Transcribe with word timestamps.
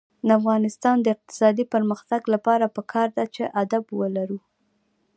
د 0.27 0.29
افغانستان 0.39 0.95
د 1.01 1.07
اقتصادي 1.15 1.65
پرمختګ 1.73 2.21
لپاره 2.33 2.73
پکار 2.77 3.07
ده 3.17 3.25
چې 3.35 3.43
ادب 3.61 3.83
ولرو. 3.99 4.39